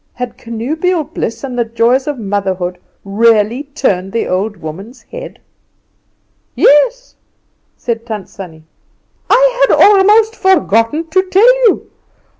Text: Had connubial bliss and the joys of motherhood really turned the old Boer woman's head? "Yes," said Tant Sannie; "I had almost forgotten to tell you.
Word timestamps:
Had 0.15 0.35
connubial 0.35 1.03
bliss 1.03 1.43
and 1.43 1.59
the 1.59 1.63
joys 1.63 2.07
of 2.07 2.17
motherhood 2.17 2.79
really 3.05 3.61
turned 3.75 4.13
the 4.13 4.27
old 4.27 4.53
Boer 4.53 4.61
woman's 4.63 5.03
head? 5.03 5.37
"Yes," 6.55 7.15
said 7.77 8.03
Tant 8.03 8.27
Sannie; 8.27 8.63
"I 9.29 9.65
had 9.69 9.75
almost 9.75 10.35
forgotten 10.35 11.07
to 11.11 11.29
tell 11.29 11.55
you. 11.67 11.91